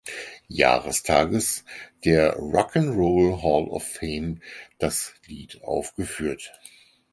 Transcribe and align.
Jahrestages 0.47 1.63
der 2.05 2.35
Rock 2.37 2.75
and 2.75 2.97
Roll 2.97 3.39
Hall 3.43 3.67
of 3.69 3.83
Fame 3.83 4.41
das 4.79 5.13
Lied 5.27 5.61
aufgeführt. 5.61 6.51